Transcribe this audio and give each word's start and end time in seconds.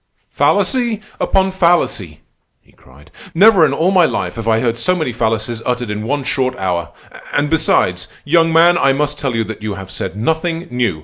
"Fallacy 0.31 0.99
upon 1.19 1.51
fallacy!" 1.51 2.21
he 2.59 2.71
cried. 2.71 3.11
"Never 3.35 3.67
in 3.67 3.71
all 3.71 3.91
my 3.91 4.05
life 4.05 4.33
have 4.33 4.47
I 4.47 4.59
heard 4.59 4.79
so 4.79 4.95
many 4.95 5.13
fallacies 5.13 5.61
uttered 5.63 5.91
in 5.91 6.01
one 6.07 6.23
short 6.23 6.57
hour. 6.57 6.89
And 7.35 7.51
besides, 7.51 8.07
young 8.25 8.51
man, 8.51 8.79
I 8.79 8.93
must 8.93 9.19
tell 9.19 9.35
you 9.35 9.43
that 9.43 9.61
you 9.61 9.75
have 9.75 9.91
said 9.91 10.17
nothing 10.17 10.67
new. 10.71 10.99